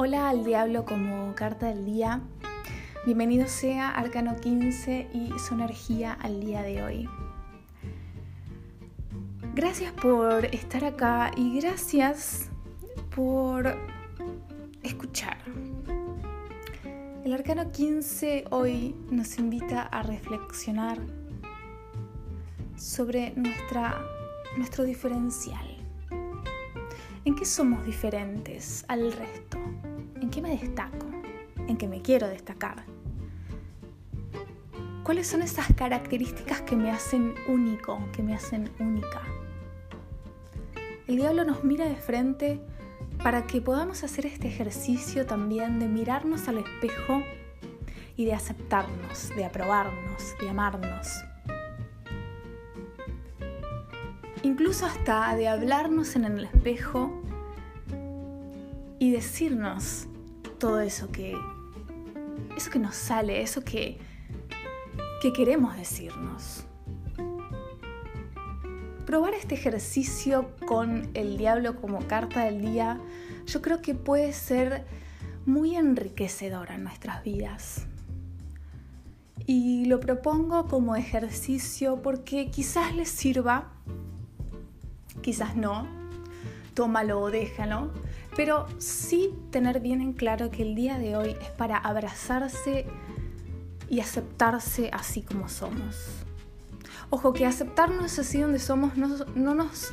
Hola 0.00 0.28
al 0.28 0.44
diablo 0.44 0.84
como 0.84 1.34
carta 1.34 1.66
del 1.66 1.84
día. 1.84 2.20
Bienvenido 3.04 3.48
sea 3.48 3.90
Arcano 3.90 4.36
15 4.36 5.08
y 5.12 5.36
su 5.40 5.54
energía 5.54 6.12
al 6.12 6.38
día 6.38 6.62
de 6.62 6.84
hoy. 6.84 7.08
Gracias 9.56 9.90
por 9.94 10.44
estar 10.44 10.84
acá 10.84 11.32
y 11.36 11.60
gracias 11.60 12.48
por 13.12 13.76
escuchar. 14.84 15.38
El 17.24 17.32
Arcano 17.32 17.72
15 17.72 18.44
hoy 18.50 18.94
nos 19.10 19.36
invita 19.40 19.82
a 19.82 20.04
reflexionar 20.04 21.00
sobre 22.76 23.32
nuestra, 23.32 24.00
nuestro 24.56 24.84
diferencial. 24.84 25.66
¿En 27.24 27.34
qué 27.34 27.44
somos 27.44 27.84
diferentes 27.84 28.84
al 28.86 29.12
resto? 29.12 29.58
¿En 30.28 30.32
qué 30.32 30.42
me 30.42 30.50
destaco? 30.50 31.06
¿En 31.68 31.78
qué 31.78 31.88
me 31.88 32.02
quiero 32.02 32.28
destacar? 32.28 32.84
¿Cuáles 35.02 35.26
son 35.26 35.40
esas 35.40 35.72
características 35.74 36.60
que 36.60 36.76
me 36.76 36.90
hacen 36.90 37.34
único, 37.46 37.98
que 38.12 38.22
me 38.22 38.34
hacen 38.34 38.70
única? 38.78 39.22
El 41.06 41.16
diablo 41.16 41.46
nos 41.46 41.64
mira 41.64 41.86
de 41.86 41.96
frente 41.96 42.60
para 43.22 43.46
que 43.46 43.62
podamos 43.62 44.04
hacer 44.04 44.26
este 44.26 44.48
ejercicio 44.48 45.24
también 45.24 45.78
de 45.78 45.88
mirarnos 45.88 46.46
al 46.46 46.58
espejo 46.58 47.22
y 48.14 48.26
de 48.26 48.34
aceptarnos, 48.34 49.34
de 49.34 49.46
aprobarnos, 49.46 50.36
de 50.42 50.50
amarnos. 50.50 51.08
incluso 54.42 54.84
hasta 54.84 55.34
de 55.36 55.48
hablarnos 55.48 56.16
en 56.16 56.26
el 56.26 56.44
espejo 56.44 57.22
y 58.98 59.10
decirnos 59.10 60.06
todo 60.58 60.80
eso 60.80 61.10
que 61.10 61.36
eso 62.56 62.70
que 62.70 62.78
nos 62.78 62.96
sale, 62.96 63.42
eso 63.42 63.62
que 63.62 63.98
que 65.20 65.32
queremos 65.32 65.76
decirnos. 65.76 66.64
Probar 69.04 69.34
este 69.34 69.54
ejercicio 69.54 70.50
con 70.66 71.10
el 71.14 71.38
diablo 71.38 71.80
como 71.80 72.06
carta 72.06 72.44
del 72.44 72.60
día, 72.60 73.00
yo 73.46 73.62
creo 73.62 73.80
que 73.80 73.94
puede 73.94 74.32
ser 74.32 74.84
muy 75.46 75.76
enriquecedor 75.76 76.70
en 76.70 76.84
nuestras 76.84 77.24
vidas. 77.24 77.86
Y 79.46 79.86
lo 79.86 79.98
propongo 79.98 80.68
como 80.68 80.94
ejercicio 80.94 82.02
porque 82.02 82.50
quizás 82.50 82.94
les 82.94 83.08
sirva 83.08 83.72
quizás 85.22 85.56
no, 85.56 85.86
tómalo 86.74 87.20
o 87.20 87.30
déjalo, 87.30 87.92
pero 88.38 88.68
sí 88.78 89.34
tener 89.50 89.80
bien 89.80 90.00
en 90.00 90.12
claro 90.12 90.52
que 90.52 90.62
el 90.62 90.76
día 90.76 90.96
de 90.96 91.16
hoy 91.16 91.36
es 91.40 91.50
para 91.50 91.76
abrazarse 91.76 92.86
y 93.88 93.98
aceptarse 93.98 94.90
así 94.92 95.22
como 95.22 95.48
somos. 95.48 96.22
Ojo, 97.10 97.32
que 97.32 97.46
aceptarnos 97.46 98.16
así 98.20 98.40
donde 98.40 98.60
somos 98.60 98.96
no, 98.96 99.08
no, 99.34 99.56
nos, 99.56 99.92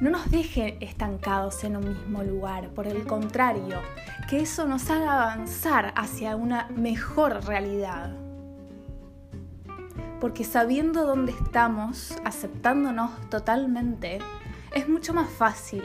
no 0.00 0.08
nos 0.08 0.30
deje 0.30 0.78
estancados 0.80 1.62
en 1.62 1.76
un 1.76 1.90
mismo 1.90 2.24
lugar, 2.24 2.70
por 2.70 2.86
el 2.86 3.06
contrario, 3.06 3.82
que 4.30 4.40
eso 4.40 4.66
nos 4.66 4.88
haga 4.88 5.12
avanzar 5.12 5.92
hacia 5.96 6.36
una 6.36 6.68
mejor 6.74 7.44
realidad 7.44 8.16
porque 10.22 10.44
sabiendo 10.44 11.06
dónde 11.06 11.32
estamos, 11.32 12.14
aceptándonos 12.24 13.10
totalmente, 13.28 14.20
es 14.74 14.86
mucho 14.86 15.14
más 15.14 15.30
fácil 15.30 15.82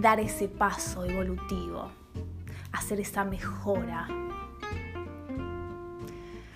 dar 0.00 0.20
ese 0.20 0.48
paso 0.48 1.04
evolutivo, 1.04 1.90
hacer 2.72 3.00
esa 3.00 3.24
mejora. 3.24 4.08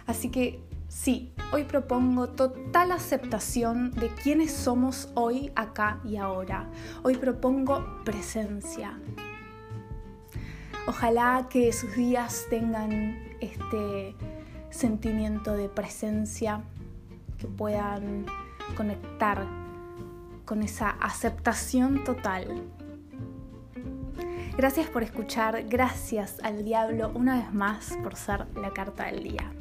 Así 0.07 0.29
que 0.31 0.61
sí, 0.89 1.33
hoy 1.53 1.65
propongo 1.65 2.31
total 2.31 2.93
aceptación 2.93 3.93
de 3.93 4.09
quiénes 4.09 4.53
somos 4.53 5.11
hoy, 5.15 5.53
acá 5.55 6.01
y 6.05 6.17
ahora. 6.17 6.69
Hoy 7.03 7.17
propongo 7.17 8.03
presencia. 8.05 8.99
Ojalá 10.87 11.47
que 11.49 11.73
sus 11.73 11.95
días 11.95 12.47
tengan 12.51 13.17
este 13.41 14.17
sentimiento 14.71 15.55
de 15.55 15.69
presencia, 15.69 16.63
que 17.39 17.47
puedan 17.47 18.27
conectar 18.77 19.47
con 20.45 20.63
esa 20.63 20.91
aceptación 20.91 22.03
total. 22.03 22.65
Gracias 24.57 24.89
por 24.89 25.03
escuchar, 25.03 25.65
gracias 25.69 26.39
al 26.43 26.65
diablo 26.65 27.11
una 27.15 27.37
vez 27.37 27.53
más 27.53 27.97
por 28.03 28.17
ser 28.17 28.47
la 28.57 28.71
carta 28.71 29.07
del 29.07 29.23
día. 29.23 29.53